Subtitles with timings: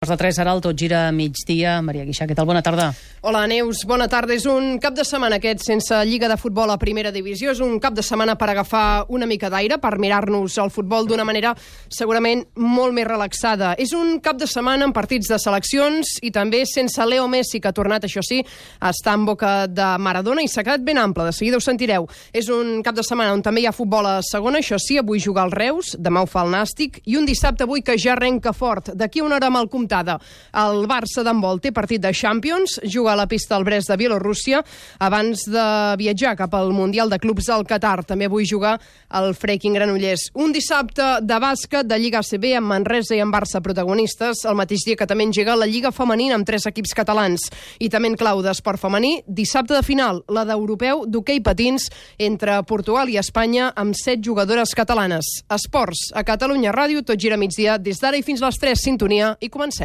[0.00, 1.74] de 3, ara el tot gira a migdia.
[1.84, 2.46] Maria Guixà, què tal?
[2.48, 2.86] Bona tarda.
[3.20, 3.82] Hola, Neus.
[3.84, 4.32] Bona tarda.
[4.32, 7.50] És un cap de setmana aquest sense Lliga de Futbol a Primera Divisió.
[7.52, 11.26] És un cap de setmana per agafar una mica d'aire, per mirar-nos el futbol d'una
[11.28, 11.50] manera
[11.92, 13.74] segurament molt més relaxada.
[13.76, 17.68] És un cap de setmana amb partits de seleccions i també sense Leo Messi, que
[17.68, 18.40] ha tornat, això sí,
[18.80, 21.28] a estar en boca de Maradona i s'ha quedat ben ample.
[21.28, 22.08] De seguida ho sentireu.
[22.32, 25.20] És un cap de setmana on també hi ha futbol a segona, això sí, avui
[25.20, 28.56] juga el Reus, demà ho fa el Nàstic, i un dissabte avui que ja arrenca
[28.56, 28.94] fort.
[28.96, 30.20] D'aquí una hora amb el comptada.
[30.54, 34.62] El Barça d'handbol té partit de Champions, juga a la pista al Brest de Bielorússia
[34.98, 38.04] abans de viatjar cap al Mundial de Clubs al Qatar.
[38.04, 38.78] També avui jugar
[39.10, 40.30] el Freaking Granollers.
[40.34, 44.84] Un dissabte de bàsquet de Lliga ACB amb Manresa i amb Barça protagonistes, el mateix
[44.86, 47.48] dia que també engega la Lliga Femenina amb tres equips catalans.
[47.80, 53.10] I també en clau d'esport femení, dissabte de final, la d'europeu d'hoquei patins entre Portugal
[53.10, 55.26] i Espanya amb set jugadores catalanes.
[55.50, 59.48] Esports a Catalunya Ràdio, tot gira migdia, des d'ara i fins les 3, sintonia, i
[59.48, 59.79] comencem.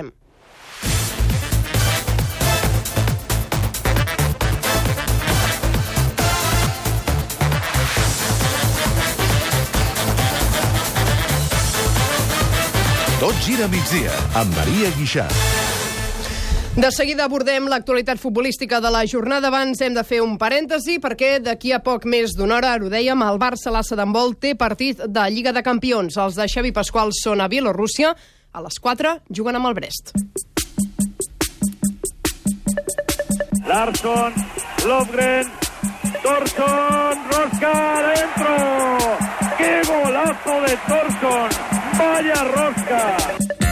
[13.26, 15.24] Tot gira a migdia amb Maria Guixà.
[16.76, 19.48] De seguida abordem l'actualitat futbolística de la jornada.
[19.48, 22.92] Abans hem de fer un parèntesi perquè d'aquí a poc més d'una hora, ara ho
[22.92, 26.20] dèiem, el Barça l'Assa d'handbol té partit de Lliga de Campions.
[26.20, 28.12] Els de Xavi Pasqual són a Bielorússia.
[28.56, 30.14] A les 4 juguen amb el Brest.
[33.68, 34.38] Larsson,
[34.88, 35.52] Lofgren,
[36.24, 38.56] Torsson, Rosca, adentro.
[39.58, 41.50] ¡Qué golazo de Torsson!
[42.00, 43.65] ¡Vaya Rosca!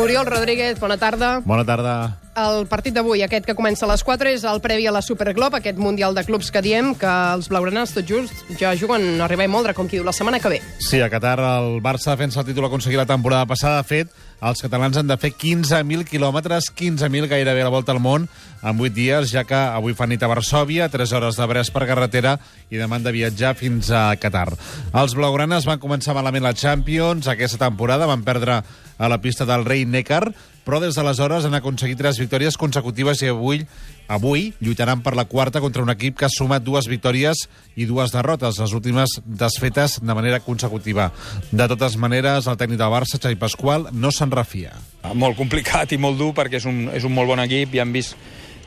[0.00, 1.42] Oriol Rodríguez, bona tarda.
[1.44, 2.16] Bona tarda.
[2.40, 5.58] El partit d'avui, aquest que comença a les 4, és el previ a la Superglob,
[5.58, 9.44] aquest Mundial de Clubs que diem, que els blaugranats tot just ja juguen a arribar
[9.44, 10.62] i moldre, com qui diu, la setmana que ve.
[10.80, 13.82] Sí, a Qatar el Barça defensa el títol aconseguit la temporada passada.
[13.82, 18.00] De fet, els catalans han de fer 15.000 quilòmetres, 15.000 gairebé a la volta al
[18.00, 18.24] món
[18.62, 21.84] en 8 dies, ja que avui fan nit a Varsòvia, 3 hores de Brest per
[21.90, 22.38] carretera
[22.70, 24.48] i demà han de viatjar fins a Qatar.
[24.94, 28.62] Els blaugranes van començar malament la Champions aquesta temporada, van perdre
[29.00, 30.28] a la pista del Rei Neckar,
[30.60, 33.64] però des d'aleshores han aconseguit tres victòries consecutives i avui
[34.10, 37.46] avui lluitaran per la quarta contra un equip que ha sumat dues victòries
[37.78, 41.08] i dues derrotes, les últimes desfetes de manera consecutiva.
[41.50, 44.74] De totes maneres, el tècnic del Barça, Xavi Pasqual, no se'n refia.
[45.14, 47.94] Molt complicat i molt dur perquè és un, és un molt bon equip i han
[47.94, 48.18] vist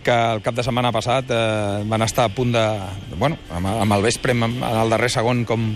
[0.03, 2.63] que el cap de setmana passat eh, van estar a punt de...
[3.15, 5.71] Bueno, amb, amb el vespre, en el darrer segon, com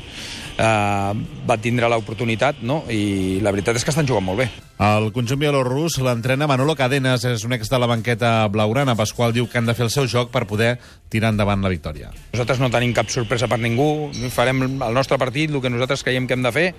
[0.57, 1.13] eh,
[1.47, 2.81] va tindre l'oportunitat, no?
[2.90, 4.50] I la veritat és que estan jugant molt bé.
[4.84, 8.97] El conjunt bielorrus l'entrena Manolo Cadenas, és un ex de la banqueta blaugrana.
[8.97, 10.75] Pasqual diu que han de fer el seu joc per poder
[11.09, 12.12] tirar endavant la victòria.
[12.34, 16.28] Nosaltres no tenim cap sorpresa per ningú, farem el nostre partit, el que nosaltres creiem
[16.28, 16.69] que hem de fer,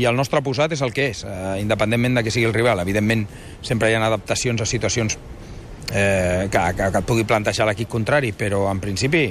[0.00, 2.80] i el nostre posat és el que és, eh, independentment de que sigui el rival.
[2.80, 3.26] Evidentment,
[3.60, 5.18] sempre hi ha adaptacions a situacions
[5.92, 9.26] eh, que, que, que et pugui plantejar l'equip contrari, però en principi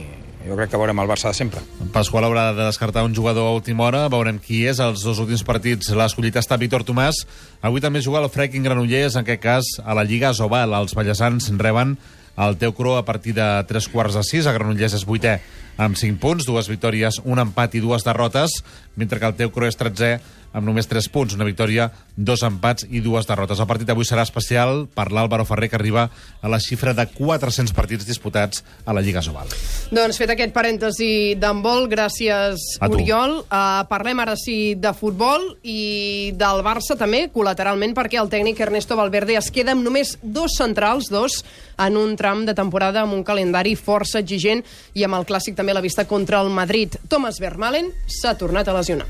[0.48, 1.62] jo crec que veurem el Barça de sempre.
[1.94, 4.80] Pasqual haurà de descartar un jugador a última hora, veurem qui és.
[4.84, 7.24] Els dos últims partits l'ha escollit està Víctor Tomàs.
[7.62, 10.74] Avui també juga el Freaking Granollers, en aquest cas a la Lliga Asobal.
[10.74, 11.98] Els ballesans reben
[12.42, 14.48] el Teu Cro a partir de tres quarts de sis.
[14.48, 15.40] A Granollers és vuitè
[15.82, 18.62] amb 5 punts, dues victòries, un empat i dues derrotes,
[18.96, 20.20] mentre que el Teu Cro és 13
[20.54, 23.60] amb només 3 punts, una victòria, dos empats i dues derrotes.
[23.60, 26.10] El partit avui serà especial per l'Àlvaro Ferrer, que arriba
[26.42, 29.52] a la xifra de 400 partits disputats a la Lliga Sobal.
[29.92, 33.00] Doncs fet aquest parèntesi d'handbol, gràcies, A tu.
[33.00, 33.40] Oriol.
[33.46, 38.98] Uh, parlem ara sí de futbol i del Barça també, col·lateralment, perquè el tècnic Ernesto
[39.00, 41.42] Valverde es queda amb només dos centrals, dos,
[41.82, 44.64] en un tram de temporada amb un calendari força exigent
[44.94, 47.00] i amb el clàssic també a la vista contra el Madrid.
[47.10, 49.10] Thomas Vermaelen s'ha tornat a lesionar.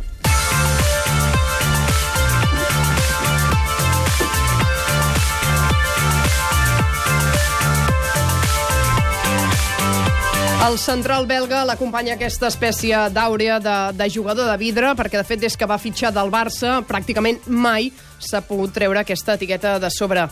[10.68, 15.42] El central belga l'acompanya aquesta espècie d'àurea de, de jugador de vidre, perquè de fet
[15.42, 17.90] des que va fitxar del Barça pràcticament mai
[18.22, 20.28] s'ha pogut treure aquesta etiqueta de sobre.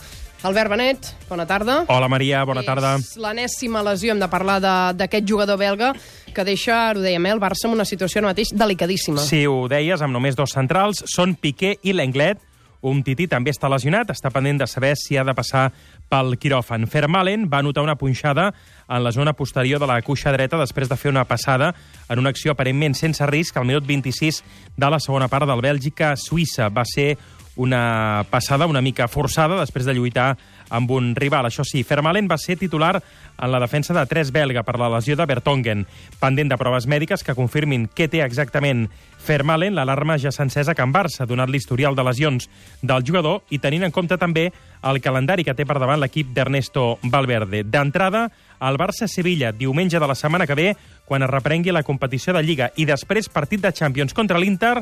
[0.46, 1.82] Albert Benet, bona tarda.
[1.92, 2.94] Hola, Maria, bona tarda.
[3.02, 5.92] És l'enèsima lesió, hem de parlar de- d'aquest jugador belga,
[6.32, 9.20] que deixa, ho dèiem, eh, el Barça en una situació ara mateix delicadíssima.
[9.20, 12.38] Si ho deies, amb només dos centrals, són Piqué i Lenglet.
[12.80, 15.66] Un tití també està lesionat, està pendent de saber si ha de passar
[16.08, 16.86] pel quiròfan.
[16.88, 18.50] Fermalen va notar una punxada
[18.88, 21.74] en la zona posterior de la cuixa dreta després de fer una passada
[22.08, 24.42] en una acció aparentment sense risc al minut 26
[24.76, 26.70] de la segona part del Bèlgica-Suïssa.
[26.72, 27.18] Va ser
[27.60, 30.32] una passada una mica forçada després de lluitar
[30.70, 31.44] amb un rival.
[31.44, 35.16] Això sí, Fermalen va ser titular en la defensa de 3 belga per la lesió
[35.18, 35.84] de Bertongen.
[36.22, 38.86] Pendent de proves mèdiques que confirmin què té exactament
[39.20, 42.48] Fermalen, l'alarma ja s'ha encès a Can Barça, donat l'historial de lesions
[42.80, 44.46] del jugador i tenint en compte també
[44.80, 47.64] el calendari que té per davant l'equip d'Ernesto Valverde.
[47.68, 48.30] D'entrada,
[48.64, 50.70] el Barça-Sevilla, diumenge de la setmana que ve,
[51.04, 54.78] quan es reprengui la competició de Lliga, i després partit de Champions contra l'Inter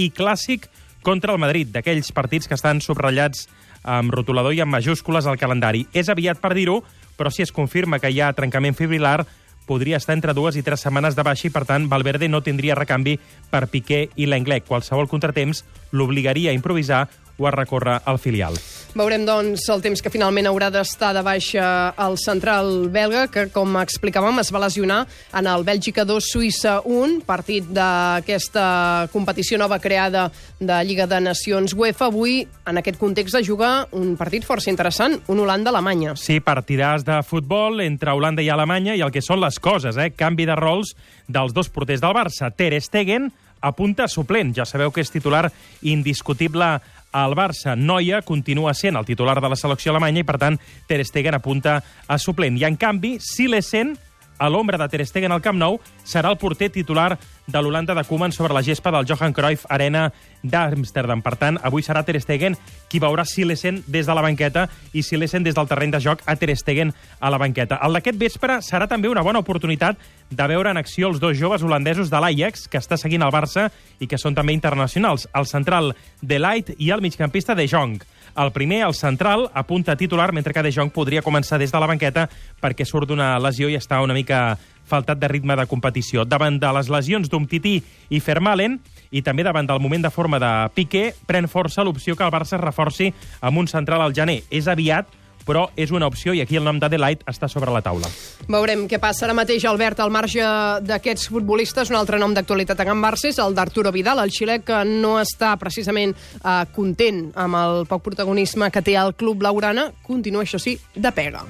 [0.00, 3.48] i clàssic contra el Madrid, d'aquells partits que estan subratllats
[3.82, 5.86] amb rotulador i amb majúscules al calendari.
[5.92, 6.82] És aviat per dir-ho,
[7.16, 9.26] però si es confirma que hi ha trencament fibrilar,
[9.66, 12.74] podria estar entre dues i tres setmanes de baixa i, per tant, Valverde no tindria
[12.78, 13.18] recanvi
[13.50, 14.66] per Piqué i l'Englet.
[14.66, 17.08] Qualsevol contratemps l'obligaria a improvisar
[17.38, 18.58] o a recórrer al filial.
[18.92, 21.64] Veurem, doncs, el temps que finalment haurà d'estar de baixa
[22.04, 24.98] el central belga, que, com explicàvem, es va lesionar
[25.32, 30.26] en el Bèlgica 2, Suïssa 1, partit d'aquesta competició nova creada
[30.60, 32.10] de Lliga de Nacions UEFA.
[32.12, 36.12] Avui, en aquest context, de jugar un partit força interessant, un Holanda-Alemanya.
[36.20, 40.10] Sí, partidars de futbol entre Holanda i Alemanya i el que són les coses, eh?
[40.12, 40.92] Canvi de rols
[41.32, 42.52] dels dos porters del Barça.
[42.52, 44.52] Ter Stegen apunta suplent.
[44.52, 45.46] Ja sabeu que és titular
[45.80, 46.74] indiscutible
[47.12, 47.76] al Barça.
[47.76, 51.78] Noia continua sent el titular de la selecció alemanya i, per tant, Ter Stegen apunta
[52.08, 52.58] a suplent.
[52.58, 53.94] I, en canvi, Silesen,
[54.42, 57.14] a l'ombra de Ter Stegen al Camp Nou, serà el porter titular
[57.46, 60.08] de l'Holanda de Koeman sobre la gespa del Johan Cruyff Arena
[60.42, 61.22] d'Amsterdam.
[61.22, 62.56] Per tant, avui serà Ter Stegen
[62.90, 66.34] qui veurà Silesen des de la banqueta i Silesen des del terreny de joc a
[66.36, 66.90] Ter Stegen
[67.20, 67.78] a la banqueta.
[67.86, 70.00] El d'aquest vespre serà també una bona oportunitat
[70.30, 73.68] de veure en acció els dos joves holandesos de l'Ajax, que està seguint el Barça
[74.00, 78.02] i que són també internacionals, el central De Light i el migcampista De Jong.
[78.36, 81.80] El primer, el central, apunta a titular, mentre que De Jong podria començar des de
[81.80, 82.28] la banqueta
[82.62, 84.56] perquè surt d'una lesió i està una mica
[84.88, 86.24] faltat de ritme de competició.
[86.24, 87.78] Davant de les lesions d'Umtiti
[88.10, 88.78] i Fermalen,
[89.12, 92.56] i també davant del moment de forma de Piqué, pren força l'opció que el Barça
[92.56, 94.42] es reforci amb un central al gener.
[94.50, 95.08] És aviat,
[95.46, 98.10] però és una opció i aquí el nom d'Adelaide està sobre la taula.
[98.48, 100.46] Veurem què passa ara mateix, Albert, al marge
[100.86, 101.90] d'aquests futbolistes.
[101.92, 105.16] Un altre nom d'actualitat a Can Barça és el d'Arturo Vidal, el xilè que no
[105.22, 109.90] està precisament eh, content amb el poc protagonisme que té el club laurana.
[110.06, 111.46] Continua, això sí, de pega.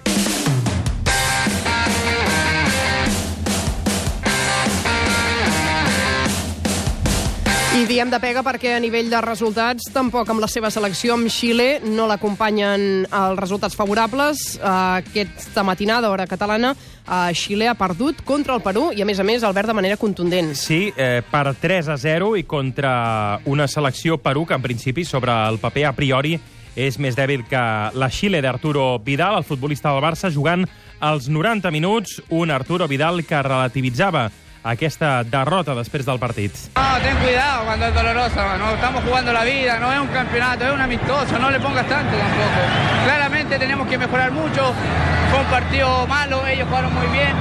[7.82, 11.26] I diem de pega perquè a nivell de resultats, tampoc amb la seva selecció amb
[11.32, 14.38] Xile no l'acompanyen els resultats favorables.
[14.62, 16.76] Aquesta matinada, hora catalana,
[17.34, 20.52] Xile ha perdut contra el Perú i, a més a més, Albert de manera contundent.
[20.54, 25.34] Sí, eh, per 3 a 0 i contra una selecció Perú que, en principi, sobre
[25.48, 26.36] el paper a priori,
[26.78, 27.64] és més dèbil que
[27.98, 30.68] la Xile d'Arturo Vidal, el futbolista del Barça, jugant
[31.00, 34.28] als 90 minuts, un Arturo Vidal que relativitzava
[34.62, 36.54] aquesta derrota després del partit.
[36.76, 40.66] No, ten cuidado cuando es dolorosa, no estamos jugando la vida, no es un campeonato,
[40.66, 42.60] es un amistoso, no le pongas tanto tampoco.
[43.04, 44.72] Claramente tenemos que mejorar mucho,
[45.30, 47.34] fue un partido malo, ellos jugaron muy bien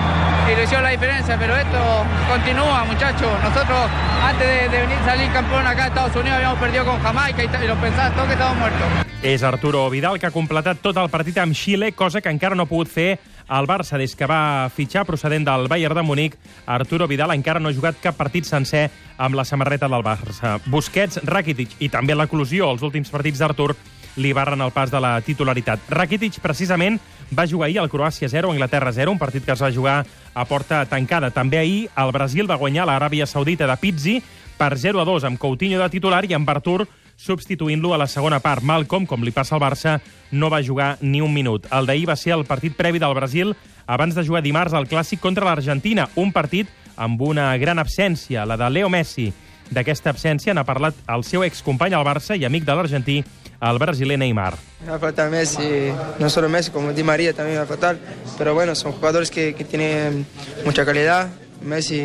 [0.52, 3.30] y lo hicieron la diferencia, pero esto continúa, muchachos.
[3.44, 3.90] Nosotros,
[4.24, 7.44] antes de, de venir a salir campeón acá a Estados Unidos, habíamos perdido con Jamaica
[7.44, 8.88] y, y lo pensaban todos que estábamos muertos.
[9.22, 12.66] És Arturo Vidal, que ha completat tot el partit amb Xile, cosa que encara no
[12.66, 13.20] ha pogut fer
[13.52, 16.38] el Barça des que va fitxar procedent del Bayern de Múnich.
[16.66, 20.58] Arturo Vidal encara no ha jugat cap partit sencer amb la samarreta del Barça.
[20.72, 23.76] Busquets, Rakitic i també l'eclusió als últims partits d'Artur
[24.18, 25.80] li barren el pas de la titularitat.
[25.90, 27.00] Rakitic, precisament,
[27.32, 30.02] va jugar ahir al Croàcia 0, Anglaterra 0, un partit que es va jugar
[30.34, 31.32] a porta tancada.
[31.32, 34.22] També ahir el Brasil va guanyar l'Aràbia Saudita de Pizzi
[34.58, 36.88] per 0 a 2 amb Coutinho de titular i amb Artur
[37.22, 38.66] substituint-lo a la segona part.
[38.66, 40.00] Malcom, com li passa al Barça,
[40.32, 41.68] no va jugar ni un minut.
[41.72, 43.54] El d'ahir va ser el partit previ del Brasil
[43.86, 48.58] abans de jugar dimarts al Clàssic contra l'Argentina, un partit amb una gran absència, la
[48.58, 49.32] de Leo Messi.
[49.72, 53.22] D'aquesta absència n'ha parlat el seu excompany al Barça i amic de l'argentí,
[53.62, 54.56] el brasiler Neymar.
[54.88, 57.98] Va a faltar Messi, no solo Messi, como Di María también va faltar,
[58.38, 60.26] pero bueno, son jugadores que, que tienen
[60.66, 61.30] mucha calidad.
[61.62, 62.04] Messi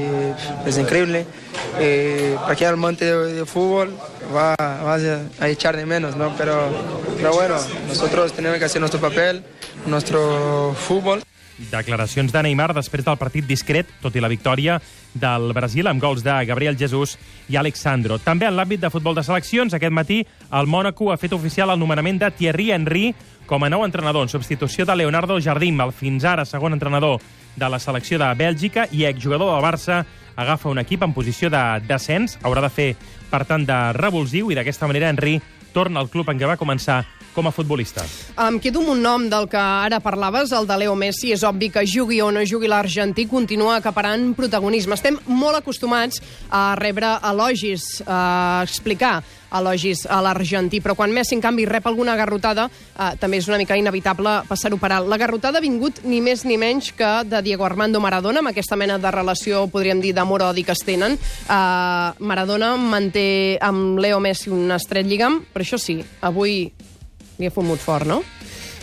[0.67, 1.27] es increíble.
[1.79, 3.95] Eh, aquí al monte de, fútbol
[4.35, 4.95] va, va,
[5.41, 6.35] a echar de menos, ¿no?
[6.37, 6.69] Pero,
[7.17, 7.57] pero bueno,
[7.89, 9.45] nosotros tenemos que hacer nuestro papel,
[9.87, 11.23] nuestro fútbol.
[11.57, 14.77] Declaracions de Neymar després del partit discret, tot i la victòria
[15.17, 17.17] del Brasil amb gols de Gabriel Jesús
[17.49, 18.19] i Alexandro.
[18.21, 20.21] També en l'àmbit de futbol de seleccions, aquest matí
[20.53, 23.15] el Mònaco ha fet oficial el nomenament de Thierry Henry
[23.47, 27.23] com a nou entrenador en substitució de Leonardo Jardim, el fins ara segon entrenador
[27.57, 30.03] de la selecció de Bèlgica i exjugador del Barça,
[30.37, 32.91] agafa un equip en posició de descens, haurà de fer,
[33.31, 35.39] per tant, de revulsiu i d'aquesta manera Henry
[35.73, 37.05] torna al club en què va començar
[37.37, 38.03] com a futbolista.
[38.49, 41.35] Em quedo amb un nom del que ara parlaves, el de Leo Messi.
[41.37, 44.97] És obvi que jugui o no jugui l'argentí, continua acaparant protagonisme.
[44.97, 49.21] Estem molt acostumats a rebre elogis, a explicar
[49.57, 53.59] elogis a l'argentí, però quan Messi, en canvi, rep alguna garrotada, eh, també és una
[53.61, 55.09] mica inevitable passar-ho per alt.
[55.09, 58.77] La garrotada ha vingut ni més ni menys que de Diego Armando Maradona, amb aquesta
[58.77, 61.13] mena de relació, podríem dir, d'amor-odi que es tenen.
[61.15, 66.73] Eh, Maradona manté amb Leo Messi un estret lligam, però això sí, avui
[67.39, 68.23] li ha fumut fort, no?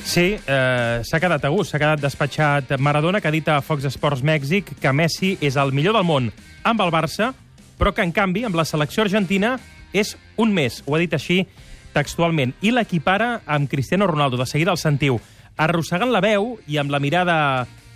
[0.04, 3.88] Sí, eh, s'ha quedat a gust, s'ha quedat despatxat Maradona, que ha dit a Fox
[3.88, 6.28] Sports Mèxic que Messi és el millor del món
[6.64, 7.32] amb el Barça,
[7.80, 9.56] però que, en canvi, amb la selecció argentina
[9.94, 10.82] és un mes.
[10.86, 11.44] Ho ha dit així
[11.94, 12.54] textualment.
[12.62, 14.38] I l'equipara amb Cristiano Ronaldo.
[14.38, 15.20] De seguida el sentiu.
[15.56, 17.38] Arrossegant la veu i amb la mirada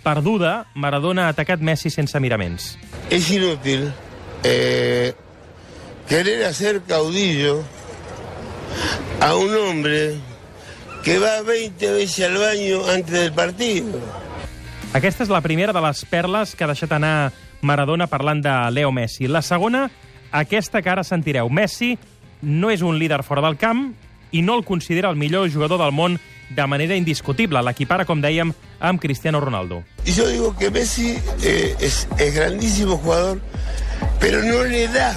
[0.04, 2.76] perduda, Maradona ha atacat Messi sense miraments.
[3.10, 3.90] Es inútil
[4.44, 5.12] eh,
[6.08, 7.64] querer hacer caudillo
[9.20, 10.14] a un hombre
[11.08, 13.98] que va 20 veces al baño antes del partido.
[14.92, 17.30] Aquesta és la primera de les perles que ha deixat anar
[17.64, 19.24] Maradona parlant de Leo Messi.
[19.24, 19.86] La segona,
[20.36, 21.48] aquesta que ara sentireu.
[21.48, 21.94] Messi
[22.42, 23.94] no és un líder fora del camp
[24.36, 26.18] i no el considera el millor jugador del món
[26.50, 27.62] de manera indiscutible.
[27.64, 29.80] L'equipara, com dèiem, amb Cristiano Ronaldo.
[30.04, 33.40] Y yo digo que Messi eh, es, es grandísimo jugador,
[34.20, 35.16] pero no le da.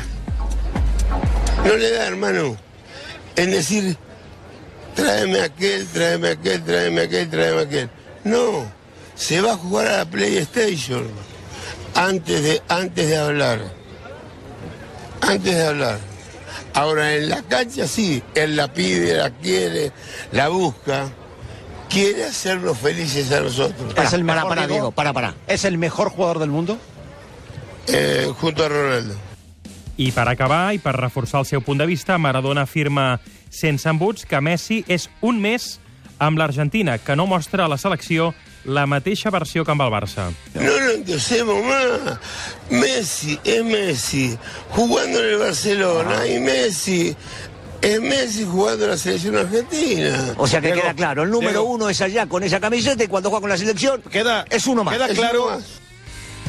[1.65, 2.55] No le da, hermano.
[3.35, 3.97] En decir,
[4.95, 7.89] tráeme aquel, tráeme aquel, tráeme aquel, tráeme aquel.
[8.23, 8.65] No,
[9.15, 11.07] se va a jugar a la PlayStation
[11.95, 13.59] antes de, antes de hablar.
[15.21, 15.99] Antes de hablar.
[16.73, 19.91] Ahora en la cancha sí, él la pide, la quiere,
[20.31, 21.09] la busca.
[21.89, 23.93] Quiere hacernos felices a nosotros.
[23.97, 25.35] Es el mejor, para, Diego, para, para.
[25.47, 26.77] ¿Es el mejor jugador del mundo?
[27.87, 29.15] Eh, junto a Ronaldo.
[29.97, 33.19] I per acabar, i per reforçar el seu punt de vista, Maradona afirma
[33.51, 35.75] sense embuts que Messi és un més
[36.21, 38.31] amb l'Argentina, que no mostra a la selecció
[38.65, 40.29] la mateixa versió que amb el Barça.
[40.53, 42.19] No lo entusiasmo más.
[42.69, 44.37] Messi es Messi
[44.69, 47.15] jugando en el Barcelona y Messi
[47.81, 50.35] es Messi jugando en la selección argentina.
[50.37, 53.29] O sea que queda claro, el número uno es allá con esa camiseta y cuando
[53.29, 54.93] juega con la selección Queda, es uno más.
[54.93, 55.59] queda Es claro...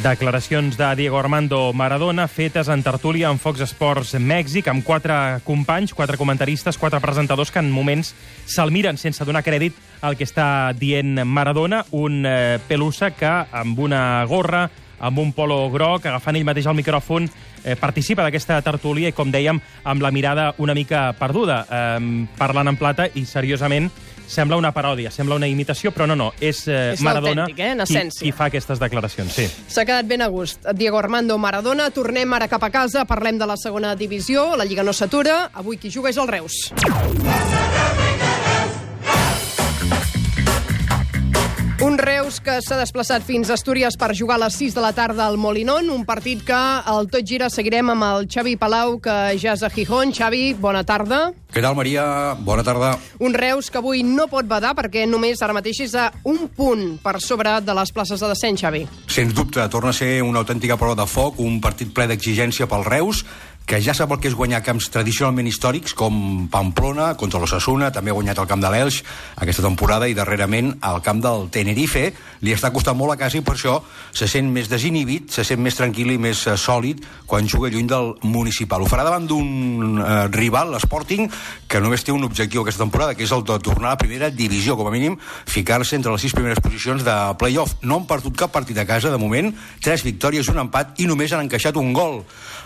[0.00, 5.92] Declaracions de Diego Armando Maradona fetes en tertúlia en Fox Sports Mèxic amb quatre companys,
[5.94, 8.14] quatre comentaristes, quatre presentadors que en moments
[8.46, 13.78] se'l miren sense donar crèdit al que està dient Maradona, un eh, pelusa que amb
[13.78, 14.64] una gorra,
[15.02, 17.28] amb un polo groc, agafant ell mateix el micròfon,
[17.64, 22.70] eh, participa d'aquesta tertúlia i, com dèiem, amb la mirada una mica perduda, eh, parlant
[22.70, 23.90] en plata i, seriosament,
[24.32, 27.84] sembla una paròdia, sembla una imitació, però no, no, és, eh, És Maradona eh, en
[28.10, 29.48] qui, qui fa aquestes declaracions, sí.
[29.68, 30.66] S'ha quedat ben a gust.
[30.74, 31.90] Diego Armando Maradona.
[31.92, 34.52] Tornem ara cap a casa, parlem de la segona divisió.
[34.56, 35.50] La Lliga no s'atura.
[35.52, 36.72] Avui qui juga és el Reus.
[41.82, 44.92] Un Reus que s'ha desplaçat fins a Astúries per jugar a les 6 de la
[44.94, 49.16] tarda al Molinón, un partit que al Tot Gira seguirem amb el Xavi Palau, que
[49.42, 50.12] ja és a Gijón.
[50.14, 51.32] Xavi, bona tarda.
[51.52, 52.04] Què tal, Maria?
[52.38, 52.92] Bona tarda.
[53.18, 57.00] Un Reus que avui no pot badar perquè només ara mateix és a un punt
[57.02, 58.86] per sobre de les places de descens, Xavi.
[59.10, 62.86] Sens dubte, torna a ser una autèntica prova de foc, un partit ple d'exigència pel
[62.86, 63.26] Reus,
[63.66, 68.10] que ja sap el que és guanyar camps tradicionalment històrics com Pamplona, contra l'Ossassuna, també
[68.12, 69.00] ha guanyat el camp de l'Elx
[69.40, 72.08] aquesta temporada i darrerament al camp del Tenerife.
[72.42, 73.78] Li està costant molt a casa i per això
[74.12, 77.88] se sent més desinhibit, se sent més tranquil i més eh, sòlid quan juga lluny
[77.88, 78.82] del municipal.
[78.82, 81.30] Ho farà davant d'un eh, rival, l'Sporting,
[81.68, 84.30] que només té un objectiu aquesta temporada, que és el de tornar a la primera
[84.30, 87.78] divisió, com a mínim ficar-se entre les sis primeres posicions de playoff.
[87.82, 91.32] No han perdut cap partit a casa, de moment, tres victòries, un empat i només
[91.32, 92.22] han encaixat un gol.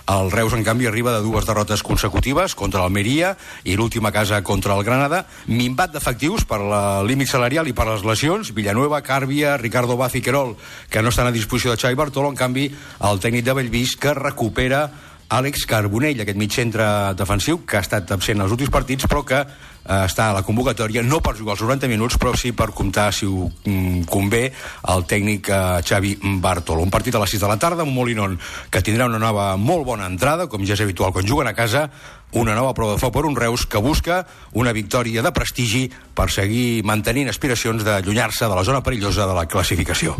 [0.06, 4.76] El Reus, en canvi, arriba de dues derrotes consecutives contra l'Almeria i l'última casa contra
[4.76, 9.96] el Granada, minvat d'efectius per la límit salarial i per les lesions, Villanueva, Càrbia, Ricardo
[9.96, 10.56] Baz i Querol,
[10.90, 12.70] que no estan a disposició de Xavi Bartolo, en canvi,
[13.10, 14.86] el tècnic de Bellvís, que recupera
[15.26, 16.84] Àlex Carbonell, aquest mig centre
[17.18, 21.02] defensiu, que ha estat absent els últims partits, però que eh, està a la convocatòria,
[21.02, 24.44] no per jugar els 90 minuts, però sí per comptar, si ho mm, convé,
[24.94, 26.86] el tècnic eh, Xavi Bartolo.
[26.86, 28.38] Un partit a les 6 de la tarda, un Molinón
[28.70, 31.88] que tindrà una nova, molt bona entrada, com ja és habitual quan juguen a casa,
[32.38, 36.30] una nova prova de foc per un Reus que busca una victòria de prestigi per
[36.30, 40.14] seguir mantenint aspiracions d'allunyar-se de la zona perillosa de la classificació.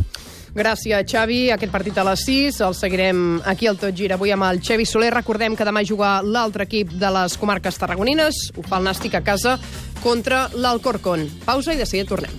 [0.57, 1.51] Gràcies, Xavi.
[1.53, 4.17] Aquest partit a les 6 el seguirem aquí al Tot Gira.
[4.17, 5.11] Avui amb el Xavi Soler.
[5.13, 8.39] Recordem que demà juga l'altre equip de les comarques tarragonines.
[8.57, 9.59] Ho fa el Nàstic a casa
[10.01, 11.29] contra l'Alcorcón.
[11.45, 12.33] Pausa i de seguida tornem.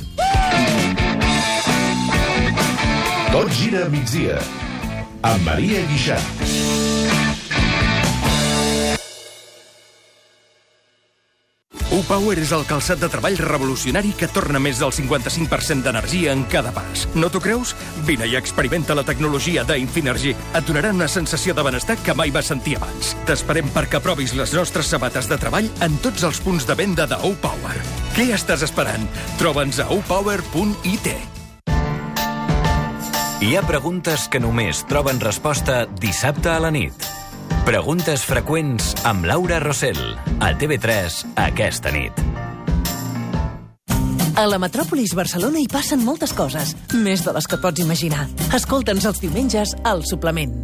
[3.29, 4.41] Tot gira migdia.
[5.21, 5.85] Amb Maria
[11.97, 12.07] Guixà.
[12.07, 16.71] U-Power és el calçat de treball revolucionari que torna més del 55% d'energia en cada
[16.71, 17.07] pas.
[17.15, 17.73] No t'ho creus?
[18.05, 20.35] Vine i experimenta la tecnologia d'Infinergy.
[20.53, 23.15] Et donarà una sensació de benestar que mai vas sentir abans.
[23.25, 27.17] T'esperem perquè provis les nostres sabates de treball en tots els punts de venda de
[27.17, 27.81] U-Power.
[28.15, 29.07] Què estàs esperant?
[29.41, 31.11] Troba'ns a upower.it.
[33.37, 37.05] Hi ha preguntes que només troben resposta dissabte a la nit.
[37.67, 39.99] Preguntes freqüents amb Laura Rossell,
[40.39, 41.17] al TV3,
[41.49, 42.21] aquesta nit.
[44.39, 48.23] A la metròpolis Barcelona hi passen moltes coses, més de les que pots imaginar.
[48.55, 50.55] Escolta'ns els diumenges al suplement.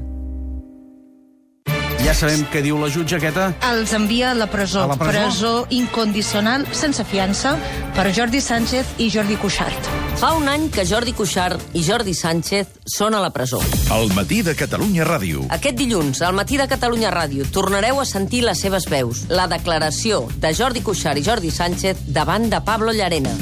[2.05, 3.49] Ja sabem què diu la jutjaqueta.
[3.73, 4.85] Els envia a la presó.
[4.85, 5.27] A la presó?
[5.27, 7.57] presó incondicional, sense fiança,
[7.99, 10.02] per Jordi Sánchez i Jordi Cuixart.
[10.19, 13.59] Fa un any que Jordi Cuixart i Jordi Sánchez són a la presó.
[13.91, 15.43] El matí de Catalunya Ràdio.
[15.51, 20.23] Aquest dilluns, al matí de Catalunya Ràdio, tornareu a sentir les seves veus, la declaració
[20.39, 23.33] de Jordi Cuixart i Jordi Sánchez davant de Pablo Llarena.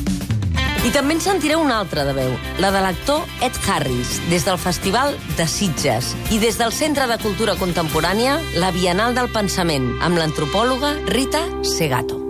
[0.82, 4.58] I també en sentireu una altra de veu, la de l'actor Ed Harris, des del
[4.58, 10.18] Festival de Sitges i des del Centre de Cultura Contemporània, la Bienal del Pensament, amb
[10.18, 12.21] l'antropòloga Rita Segato.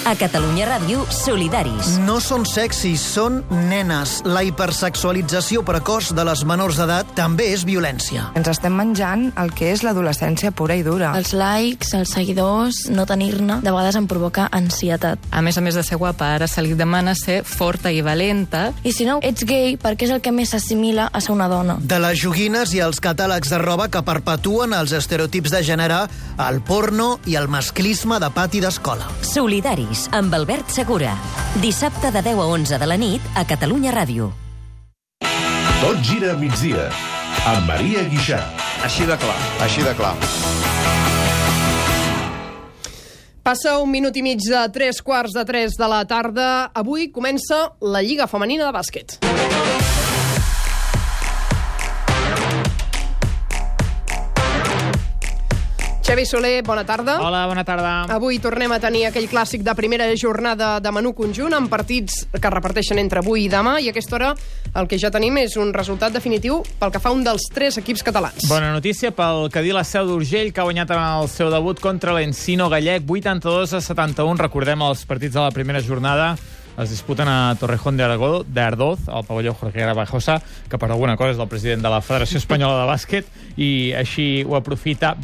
[0.00, 1.98] A Catalunya Ràdio, solidaris.
[2.06, 4.14] No són sexis, són nenes.
[4.24, 8.30] La hipersexualització precoç de les menors d'edat també és violència.
[8.38, 11.12] Ens estem menjant el que és l'adolescència pura i dura.
[11.18, 15.20] Els likes, els seguidors, no tenir-ne, de vegades em provoca ansietat.
[15.36, 18.70] A més a més de ser guapa, ara se li demana ser forta i valenta.
[18.82, 21.76] I si no ets gay, perquè és el que més s'assimila a ser una dona.
[21.78, 26.02] De les joguines i els catàlegs de roba que perpetuen els estereotips de gènere,
[26.40, 29.12] el porno i el masclisme de pati d'escola.
[29.90, 31.16] Solidaris, amb Albert Segura.
[31.60, 34.30] Dissabte de 10 a 11 de la nit a Catalunya Ràdio.
[35.80, 36.90] Tot gira a migdia.
[37.46, 38.40] Amb Maria Guixà.
[38.84, 39.36] Així de clar.
[39.60, 40.14] Així de clar.
[43.42, 46.70] Passa un minut i mig de tres quarts de tres de la tarda.
[46.74, 49.29] Avui comença la Lliga Femenina de Bàsquet.
[56.10, 57.20] Xavi Soler, bona tarda.
[57.22, 57.90] Hola, bona tarda.
[58.10, 62.50] Avui tornem a tenir aquell clàssic de primera jornada de menú conjunt amb partits que
[62.50, 64.32] reparteixen entre avui i demà i a aquesta hora
[64.74, 68.02] el que ja tenim és un resultat definitiu pel que fa un dels tres equips
[68.02, 68.48] catalans.
[68.50, 71.78] Bona notícia pel que dir la Seu d'Urgell, que ha guanyat en el seu debut
[71.78, 74.34] contra l'Encino Gallec, 82 a 71.
[74.42, 76.32] Recordem els partits de la primera jornada
[76.78, 81.34] es disputen a Torrejón de Aragó, d'Ardoz, al pavelló Jorge Garbajosa, que per alguna cosa
[81.34, 85.14] és el president de la Federació Espanyola de Bàsquet, i així ho aprofita.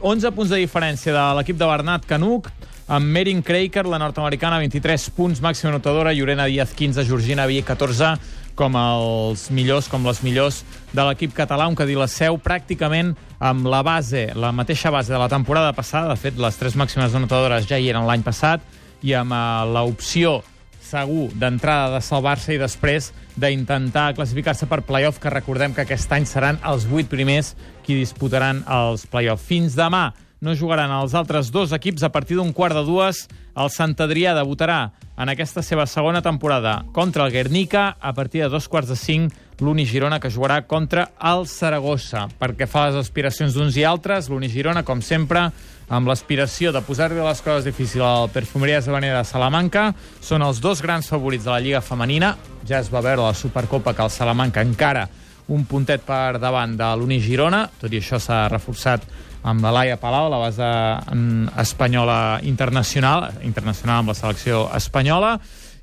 [0.00, 2.50] 11 punts de diferència de l'equip de Bernat Canuc,
[2.86, 8.14] amb Merin Kraker, la nord-americana, 23 punts, màxima notadora, Llorena Díaz, 15, Georgina Vier, 14,
[8.56, 10.62] com els millors, com les millors
[10.94, 15.18] de l'equip català, un que la seu pràcticament amb la base, la mateixa base de
[15.18, 18.62] la temporada passada, de fet, les tres màximes anotadores ja hi eren l'any passat,
[19.04, 20.40] i amb uh, l'opció
[20.86, 26.26] segur d'entrada de salvar-se i després d'intentar classificar-se per playoff, que recordem que aquest any
[26.28, 27.54] seran els vuit primers
[27.86, 29.42] qui disputaran els playoff.
[29.42, 33.24] Fins demà no jugaran els altres dos equips a partir d'un quart de dues.
[33.56, 38.50] El Sant Adrià debutarà en aquesta seva segona temporada contra el Guernica a partir de
[38.52, 42.26] dos quarts de cinc l'Uni Girona, que jugarà contra el Saragossa.
[42.38, 45.48] Perquè fa les aspiracions d'uns i altres, l'Uni Girona, com sempre,
[45.88, 49.92] amb l'aspiració de posar-li les coses difícils al Perfumeria Sabanera de Salamanca.
[50.20, 52.34] Són els dos grans favorits de la Lliga Femenina.
[52.66, 55.06] Ja es va veure la Supercopa que el Salamanca encara
[55.48, 57.66] un puntet per davant de l'Uni Girona.
[57.80, 59.06] Tot i això s'ha reforçat
[59.46, 60.66] amb la Laia Palau, la base
[61.14, 65.36] mm, espanyola internacional, internacional amb la selecció espanyola,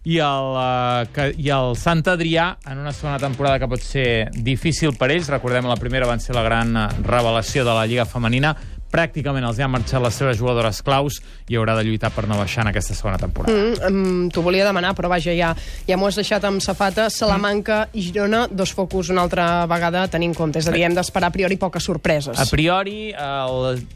[0.03, 4.27] i el, uh, que, i el Sant Adrià en una segona temporada que pot ser
[4.35, 5.31] difícil per ells.
[5.31, 8.51] Recordem, la primera van ser la gran eh, revelació de la Lliga Femenina.
[8.93, 11.17] Pràcticament els han marxat les seves jugadores claus
[11.49, 13.53] i haurà de lluitar per no baixar en aquesta segona temporada.
[13.53, 15.53] Mm, um, T'ho volia demanar, però vaja, ja,
[15.87, 17.09] ja m'ho has deixat amb safata.
[17.09, 20.61] Salamanca i Girona, dos focus una altra vegada a tenir en compte.
[20.61, 22.37] És a dir, hem d'esperar a priori poques sorpreses.
[22.37, 23.11] A priori,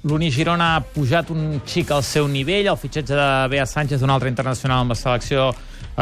[0.07, 4.13] l'Uni Girona ha pujat un xic al seu nivell, el fitxatge de Bea Sánchez, un
[4.13, 5.51] altre internacional amb la selecció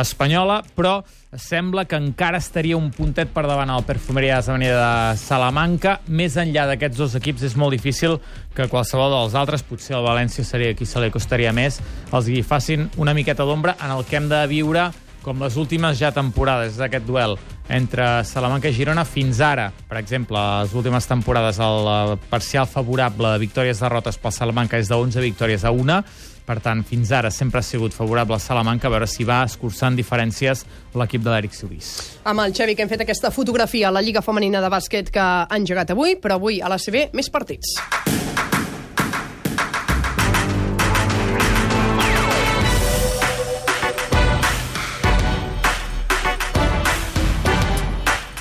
[0.01, 0.97] espanyola, però
[1.35, 5.99] sembla que encara estaria un puntet per davant al Perfumeria Avenida de Salamanca.
[6.07, 8.19] Més enllà d'aquests dos equips és molt difícil
[8.55, 11.81] que qualsevol dels altres, potser el València seria qui se li costaria més,
[12.11, 14.89] els hi facin una miqueta d'ombra en el que hem de viure
[15.25, 17.33] com les últimes ja temporades d'aquest duel
[17.73, 19.71] entre Salamanca i Girona fins ara.
[19.89, 25.25] Per exemple, les últimes temporades el parcial favorable de victòries-derrotes pel Salamanca és de 11
[25.25, 25.97] victòries a 1,
[26.45, 29.97] per tant, fins ara sempre ha sigut favorable a Salamanca, a veure si va escurçant
[29.97, 31.93] diferències l'equip de l'Eric Solís.
[32.23, 35.23] Amb el Xevi, que hem fet aquesta fotografia a la Lliga Femenina de Bàsquet que
[35.23, 37.75] ha engegat avui, però avui a la CB més partits.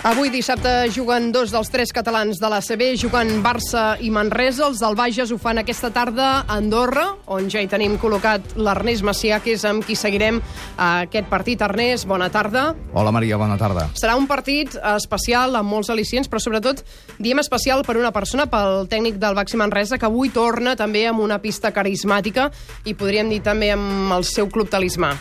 [0.05, 4.67] Avui dissabte juguen dos dels tres catalans de la CB, juguen Barça i Manresa.
[4.67, 9.01] Els del Bages ho fan aquesta tarda a Andorra, on ja hi tenim col·locat l'Ernest
[9.01, 10.43] Macià, que és amb qui seguirem
[10.77, 11.64] aquest partit.
[11.64, 12.75] Ernest, bona tarda.
[12.93, 13.88] Hola, Maria, bona tarda.
[13.97, 16.85] Serà un partit especial amb molts al·licients, però sobretot
[17.17, 21.25] diem especial per una persona, pel tècnic del Baxi Manresa, que avui torna també amb
[21.25, 22.51] una pista carismàtica
[22.85, 25.17] i podríem dir també amb el seu club talismà.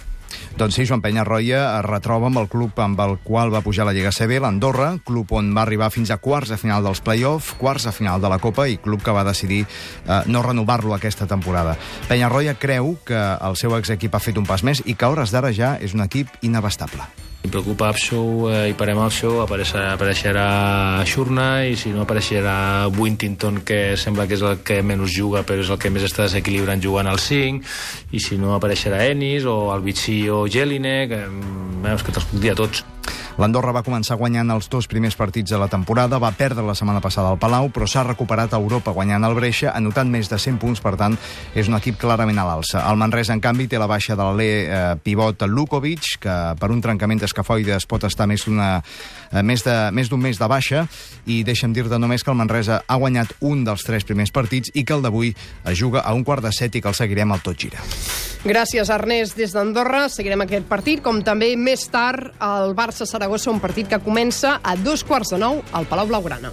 [0.58, 3.94] Doncs sí, Joan Penyarroia es retroba amb el club amb el qual va pujar la
[3.96, 7.90] Lliga CB, l'Andorra, club on va arribar fins a quarts de final dels play-off, quarts
[7.90, 11.78] de final de la Copa i club que va decidir eh, no renovar-lo aquesta temporada.
[12.08, 15.34] Penyarroia creu que el seu exequip ha fet un pas més i que a hores
[15.34, 17.10] d'ara ja és un equip inabastable.
[17.44, 20.46] Em preocupa Apsou eh, i parem Apsou, apareixerà, apareixerà
[21.04, 25.60] Xurna i si no apareixerà Wintington, que sembla que és el que menys juga però
[25.60, 29.58] és el que més està desequilibrant jugant al 5 i si no apareixerà Ennis o
[29.76, 31.28] el Vichy o Jelinek, eh,
[31.84, 32.86] veus que te'ls puc dir a tots.
[33.42, 37.02] L'Andorra va començar guanyant els dos primers partits de la temporada, va perdre la setmana
[37.02, 40.60] passada al Palau, però s'ha recuperat a Europa guanyant el Breixa, anotant més de 100
[40.62, 41.18] punts, per tant,
[41.58, 42.84] és un equip clarament a l'alça.
[42.86, 46.84] El Manresa, en canvi, té la baixa de l'alè eh, pivot Lukovic, que per un
[46.86, 50.86] trencament d'escafoides pot estar més d'una eh, més d'un més mes de baixa,
[51.26, 54.86] i deixa'm dir-te només que el Manresa ha guanyat un dels tres primers partits i
[54.86, 57.42] que el d'avui es juga a un quart de set i que el seguirem al
[57.42, 57.82] tot gira.
[58.44, 59.38] Gràcies, Ernest.
[59.40, 64.00] Des d'Andorra seguirem aquest partit, com també més tard el Barça Saragossa, un partit que
[64.04, 66.50] comença a dos quarts de nou al Palau Blaugrana.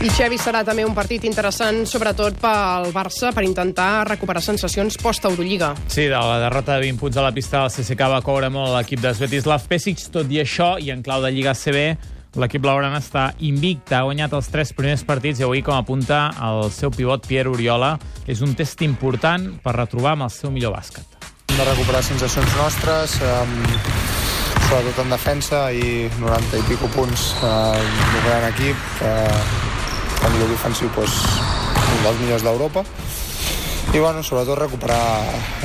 [0.00, 5.74] I Xevi serà també un partit interessant, sobretot pel Barça, per intentar recuperar sensacions post-Eurolliga.
[5.92, 8.72] Sí, de la derrota de 20 punts a la pista del CSK va coure molt
[8.78, 12.98] l'equip de Svetislav Pesic, tot i això, i en clau de Lliga CB, l'equip blaugrana
[13.02, 17.28] està invicta, ha guanyat els tres primers partits i avui, com apunta el seu pivot
[17.28, 17.94] Pierre Oriola,
[18.26, 21.06] és un test important per retrobar amb el seu millor bàsquet.
[21.50, 23.54] Hem de recuperar sensacions nostres, um,
[24.68, 30.56] sobretot en defensa, i 90 i pico punts eh, d'un gran equip, eh, a nivell
[30.56, 31.20] ofensiu doncs,
[31.84, 32.84] un dels millors d'Europa
[33.92, 34.98] i bueno, sobretot recuperar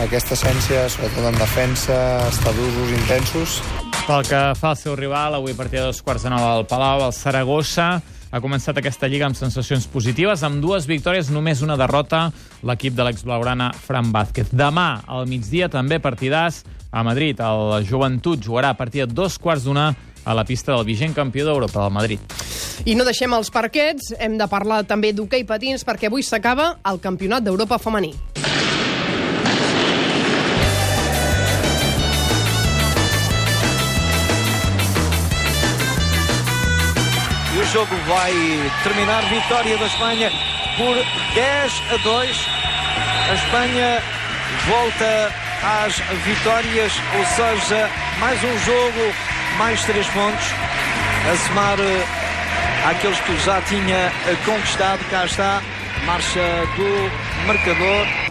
[0.04, 1.96] aquesta essència, sobretot en defensa,
[2.28, 2.54] estar
[2.94, 3.62] intensos.
[4.10, 6.64] Pel que fa al seu rival, avui a partir de dos quarts de nou al
[6.66, 8.00] Palau, el Saragossa
[8.34, 12.24] ha començat aquesta lliga amb sensacions positives, amb dues victòries, només una derrota,
[12.66, 14.50] l'equip de l'ex-blaugrana Fran Vázquez.
[14.50, 17.38] Demà, al migdia, també partidars a Madrid.
[17.38, 19.92] El Joventut jugarà a partir de dos quarts d'una
[20.26, 22.38] a la pista del vigent campió d'Europa, del Madrid.
[22.90, 26.98] I no deixem els parquets, hem de parlar també d'hoquei patins, perquè avui s'acaba el
[26.98, 28.16] Campionat d'Europa femení.
[37.72, 38.34] Jogo vai
[38.84, 40.32] terminar vitória da Espanha
[40.76, 40.96] por
[41.36, 42.48] 10 a 2.
[43.30, 44.04] A Espanha
[44.68, 45.34] volta
[45.84, 49.14] às vitórias, ou seja, mais um jogo,
[49.58, 50.46] mais três pontos,
[51.32, 51.78] a somar
[52.90, 54.12] àqueles que já tinha
[54.46, 55.00] conquistado.
[55.12, 55.62] Cá está,
[56.06, 56.42] marxa
[56.76, 58.29] do marcador.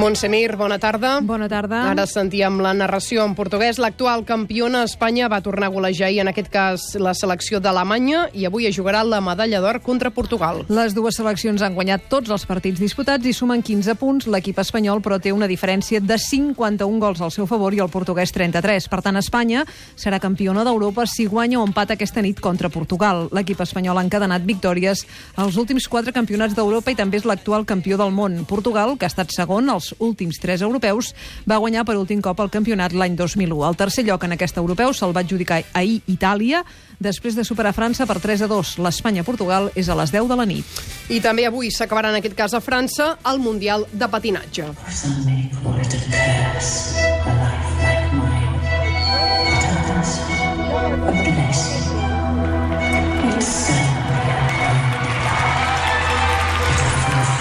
[0.00, 1.18] Montsemir, bona tarda.
[1.20, 1.82] Bona tarda.
[1.90, 3.76] Ara sentíem la narració en portuguès.
[3.76, 8.46] L'actual campiona Espanya va tornar a golejar i en aquest cas la selecció d'Alemanya i
[8.48, 10.62] avui es jugarà la medalla d'or contra Portugal.
[10.68, 14.28] Les dues seleccions han guanyat tots els partits disputats i sumen 15 punts.
[14.30, 18.32] L'equip espanyol, però, té una diferència de 51 gols al seu favor i el portuguès
[18.32, 18.88] 33.
[18.88, 19.66] Per tant, Espanya
[19.96, 23.28] serà campiona d'Europa si guanya o empata aquesta nit contra Portugal.
[23.36, 25.04] L'equip espanyol ha encadenat victòries
[25.36, 28.46] als últims quatre campionats d'Europa i també és l'actual campió del món.
[28.48, 31.14] Portugal, que ha estat segon als últims tres europeus,
[31.48, 33.64] va guanyar per últim cop el campionat l'any 2001.
[33.68, 36.64] El tercer lloc en aquest europeu se'l va adjudicar ahir Itàlia,
[37.00, 38.76] després de superar França per 3 a 2.
[38.84, 40.82] L'Espanya-Portugal és a les 10 de la nit.
[41.08, 44.68] I també avui s'acabarà en aquest cas a França el Mundial de Patinatge.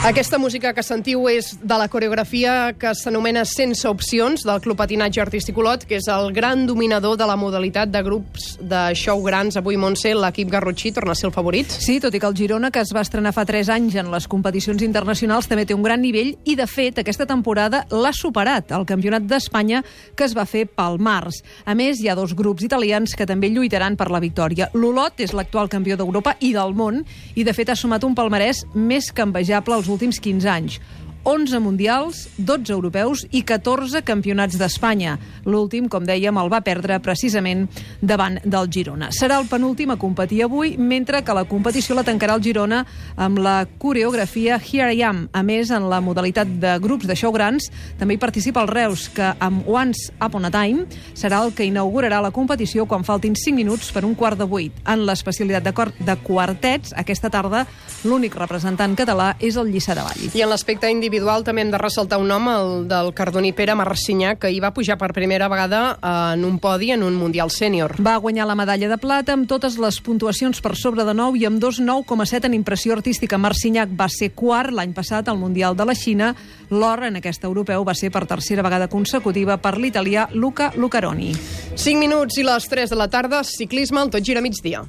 [0.09, 5.21] Aquesta música que sentiu és de la coreografia que s'anomena Sense opcions, del Club Patinatge
[5.21, 9.59] Artístic Olot, que és el gran dominador de la modalitat de grups de show grans.
[9.61, 11.69] Avui, Montse, l'equip Garrotxí torna a ser el favorit.
[11.69, 14.25] Sí, tot i que el Girona, que es va estrenar fa 3 anys en les
[14.25, 18.87] competicions internacionals, també té un gran nivell i, de fet, aquesta temporada l'ha superat, el
[18.89, 19.83] Campionat d'Espanya
[20.17, 21.43] que es va fer pel març.
[21.69, 24.71] A més, hi ha dos grups italians que també lluitaran per la victòria.
[24.73, 27.03] L'Olot és l'actual campió d'Europa i del món
[27.35, 30.79] i, de fet, ha sumat un palmarès més que envejable als últims 15 anys.
[31.23, 35.17] 11 mundials, 12 europeus i 14 campionats d'Espanya.
[35.45, 37.67] L'últim, com dèiem, el va perdre precisament
[38.01, 39.09] davant del Girona.
[39.15, 42.85] Serà el penúltim a competir avui, mentre que la competició la tancarà el Girona
[43.17, 45.25] amb la coreografia Here I Am.
[45.33, 49.09] A més, en la modalitat de grups de show grans, també hi participa el Reus,
[49.13, 53.55] que amb Once Upon a Time serà el que inaugurarà la competició quan faltin 5
[53.59, 54.73] minuts per un quart de vuit.
[54.87, 57.65] En l'especialitat de, de quartets, aquesta tarda
[58.07, 60.29] l'únic representant català és el Lliçà de Vall.
[60.33, 64.39] I en l'aspecte individual també hem de ressaltar un nom, el del cardoní Pere Marcinyac,
[64.39, 67.95] que hi va pujar per primera vegada en un podi en un Mundial Sènior.
[67.99, 71.45] Va guanyar la medalla de plata amb totes les puntuacions per sobre de 9 i
[71.45, 73.37] amb 2 9,7 en impressió artística.
[73.37, 76.35] Marcinyac va ser quart l'any passat al Mundial de la Xina.
[76.69, 81.33] L'or en aquest europeu va ser per tercera vegada consecutiva per l'italià Luca Lucaroni.
[81.75, 84.85] 5 minuts i les 3 de la tarda, ciclisme, el tot gira migdia.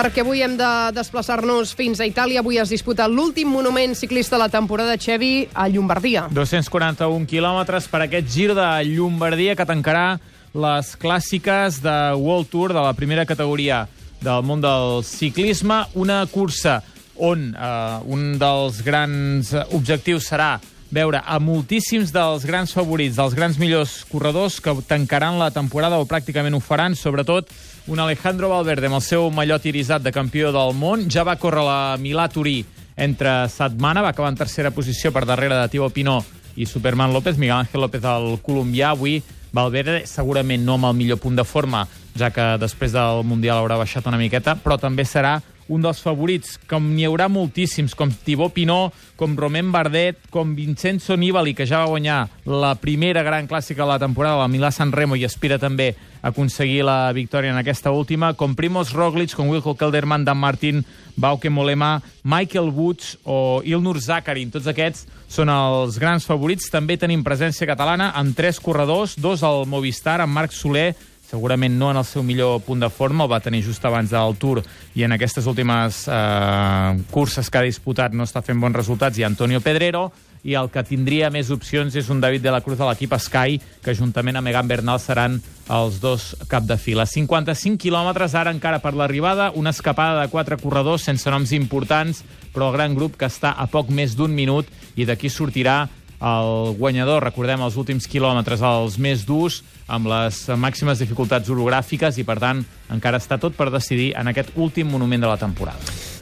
[0.00, 2.40] Perquè avui hem de desplaçar-nos fins a Itàlia.
[2.40, 6.22] Avui es disputa l'últim monument ciclista de la temporada Xevi a Llombardia.
[6.32, 10.14] 241 quilòmetres per aquest gir de Llombardia que tancarà
[10.56, 13.82] les clàssiques de World Tour de la primera categoria
[14.24, 15.82] del món del ciclisme.
[15.92, 16.78] Una cursa
[17.20, 20.54] on eh, un dels grans objectius serà
[20.90, 26.08] veure a moltíssims dels grans favorits, dels grans millors corredors que tancaran la temporada o
[26.08, 27.52] pràcticament ho faran, sobretot
[27.90, 31.08] un Alejandro Valverde amb el seu mallot irisat de campió del món.
[31.10, 32.60] Ja va córrer la Milà-Turí
[32.94, 37.36] entre setmana, va acabar en tercera posició per darrere de Thibaut Pinot i Superman López,
[37.36, 38.92] Miguel Ángel López el colombià.
[38.94, 39.18] Avui
[39.50, 41.82] Valverde segurament no amb el millor punt de forma,
[42.18, 45.38] ja que després del Mundial haurà baixat una miqueta, però també serà
[45.70, 51.14] un dels favorits, com n'hi haurà moltíssims, com Thibaut Pinot, com Romain Bardet, com Vincenzo
[51.16, 55.14] Nibali, que ja va guanyar la primera gran clàssica de la temporada, la Milà-San Remo,
[55.14, 59.76] i aspira també a aconseguir la victòria en aquesta última, com Primoz Roglic, com Wilco
[59.78, 60.82] Kelderman, Dan Martin,
[61.16, 64.50] Bauke Molema, Michael Woods o Ilnur Zakarin.
[64.50, 66.70] Tots aquests són els grans favorits.
[66.72, 70.90] També tenim presència catalana amb tres corredors, dos al Movistar, amb Marc Soler,
[71.30, 74.34] segurament no en el seu millor punt de forma, el va tenir just abans del
[74.40, 74.62] Tour
[74.98, 79.26] i en aquestes últimes eh, curses que ha disputat no està fent bons resultats, i
[79.26, 80.08] Antonio Pedrero,
[80.42, 83.60] i el que tindria més opcions és un David de la Cruz de l'equip Sky,
[83.84, 85.38] que juntament amb Egan Bernal seran
[85.70, 87.06] els dos cap de fila.
[87.06, 92.70] 55 quilòmetres ara encara per l'arribada, una escapada de quatre corredors sense noms importants, però
[92.70, 94.66] el gran grup que està a poc més d'un minut
[94.96, 95.84] i d'aquí sortirà
[96.20, 102.26] el guanyador, recordem, els últims quilòmetres, els més durs, amb les màximes dificultats orogràfiques i,
[102.28, 105.80] per tant, encara està tot per decidir en aquest últim monument de la temporada.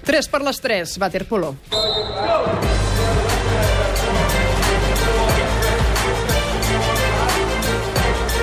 [0.08, 1.56] 3 per les 3, Waterpolo.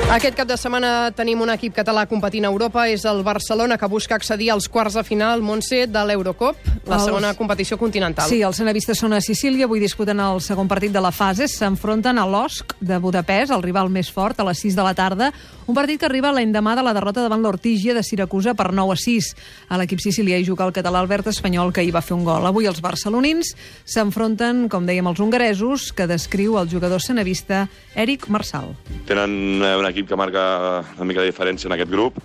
[0.06, 3.88] Aquest cap de setmana tenim un equip català competint a Europa, és el Barcelona, que
[3.90, 7.08] busca accedir als quarts de final, Montse, de l'Eurocop, la els...
[7.08, 8.30] segona competició continental.
[8.30, 12.22] Sí, els anavistes són a Sicília, avui disputen el segon partit de la fase, s'enfronten
[12.22, 15.32] a l'Osc de Budapest, el rival més fort, a les 6 de la tarda,
[15.66, 19.00] un partit que arriba l'endemà de la derrota davant l'Ortígia de Siracusa per 9 a
[19.02, 19.32] 6.
[19.74, 22.46] A l'equip sicilià hi juga el català Albert Espanyol, que hi va fer un gol.
[22.46, 23.56] Avui els barcelonins
[23.90, 27.66] s'enfronten, com dèiem, els hongaresos, que descriu el jugador senavista
[27.98, 28.76] Eric Marsal.
[29.10, 32.20] Tenen un equip que marca una mica de diferència en aquest grup.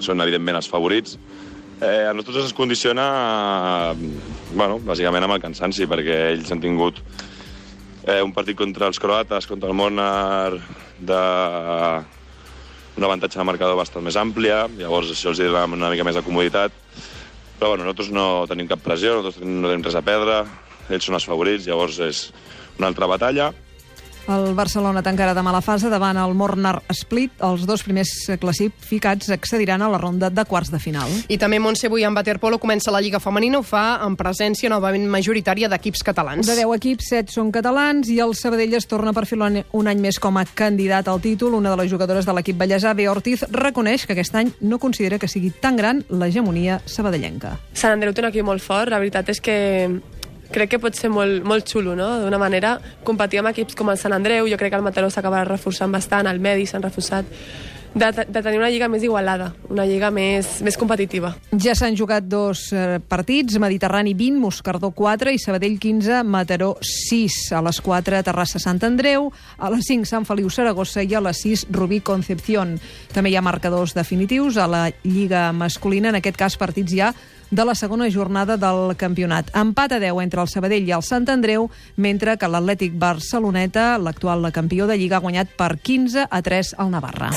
[0.00, 1.18] Són, evidentment, els favorits.
[1.78, 3.04] Eh, a nosaltres ens condiciona,
[4.54, 7.02] bueno, bàsicament amb el cansanci, perquè ells han tingut
[8.08, 10.56] eh, un partit contra els croates, contra el Monar,
[10.98, 11.20] de
[12.98, 16.24] un avantatge de marcador bastant més àmplia, llavors això els donarà una mica més de
[16.26, 16.74] comoditat.
[17.58, 20.42] Però bueno, nosaltres no tenim cap pressió, nosaltres no tenim res a perdre,
[20.90, 22.28] ells són els favorits, llavors és
[22.78, 23.52] una altra batalla.
[24.28, 27.38] El Barcelona tancarà demà la fase davant el Mornar Split.
[27.46, 31.08] Els dos primers classificats accediran a la ronda de quarts de final.
[31.32, 35.06] I també Montse avui en Waterpolo comença la Lliga Femenina, ho fa en presència novament
[35.08, 36.44] majoritària d'equips catalans.
[36.44, 40.04] De 10 equips, 7 són catalans i el Sabadell es torna a perfilar un any
[40.04, 41.56] més com a candidat al títol.
[41.56, 45.16] Una de les jugadores de l'equip ballesà, Bea Ortiz, reconeix que aquest any no considera
[45.16, 47.56] que sigui tan gran l'hegemonia sabadellenca.
[47.72, 49.56] Sant Andreu té un equip molt fort, la veritat és que
[50.52, 52.10] crec que pot ser molt, molt xulo, no?
[52.22, 55.46] D'una manera, competir amb equips com el Sant Andreu, jo crec que el Mataró s'acabarà
[55.48, 57.28] reforçant bastant, el Medi s'han reforçat,
[57.94, 61.32] de, de tenir una lliga més igualada, una lliga més, més competitiva.
[61.52, 67.38] Ja s'han jugat dos eh, partits, Mediterrani 20, Moscardó 4 i Sabadell 15, Mataró 6.
[67.58, 71.42] A les 4, Terrassa Sant Andreu, a les 5, Sant Feliu Saragossa i a les
[71.44, 72.76] 6, Rubí Concepción.
[73.14, 77.12] També hi ha marcadors definitius a la Lliga masculina, en aquest cas partits ja
[77.50, 79.50] de la segona jornada del campionat.
[79.56, 84.50] Empat a 10 entre el Sabadell i el Sant Andreu, mentre que l'Atlètic Barceloneta, l'actual
[84.52, 87.32] campió de Lliga, ha guanyat per 15 a 3 al Navarra.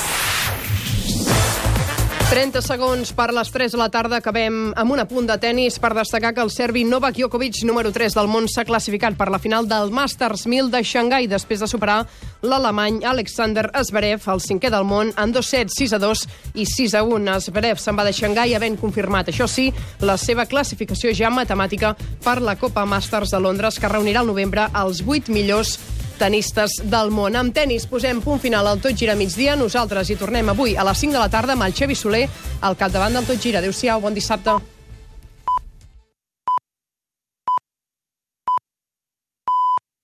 [2.32, 4.22] 30 segons per les 3 de la tarda.
[4.22, 8.16] Acabem amb un apunt de tennis per destacar que el serbi Novak Djokovic, número 3
[8.16, 12.06] del món, s'ha classificat per la final del Masters 1000 de Xangai després de superar
[12.40, 16.96] l'alemany Alexander Zverev, el cinquè del món, en dos sets, 6 a 2 i 6
[16.96, 17.38] a 1.
[17.50, 19.68] Zverev se'n va de Xangai havent confirmat, això sí,
[20.00, 24.70] la seva classificació ja matemàtica per la Copa Masters de Londres, que reunirà al novembre
[24.72, 25.82] els 8 millors
[26.22, 27.38] tenistes del món.
[27.38, 29.58] Amb tennis posem punt final al Tot Gira migdia.
[29.58, 32.28] Nosaltres hi tornem avui a les 5 de la tarda amb el Xevi Soler
[32.62, 33.64] al capdavant del Tot Gira.
[33.64, 34.71] Adéu-siau, bon dissabte.